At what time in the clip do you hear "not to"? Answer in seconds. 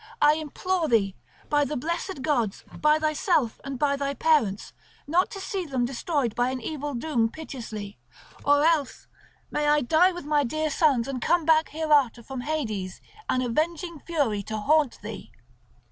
5.05-5.39